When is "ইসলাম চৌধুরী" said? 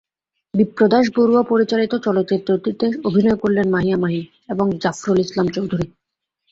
5.19-5.85